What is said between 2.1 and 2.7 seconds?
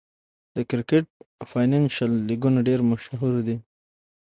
لیګونه